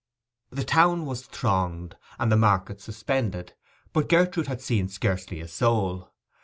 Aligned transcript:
The 0.49 0.63
town 0.63 1.05
was 1.05 1.27
thronged, 1.27 1.95
and 2.17 2.31
the 2.31 2.35
market 2.35 2.81
suspended; 2.81 3.53
but 3.93 4.09
Gertrude 4.09 4.47
had 4.47 4.59
seen 4.59 4.89
scarcely 4.89 5.39
a 5.41 5.47
soul. 5.47 6.09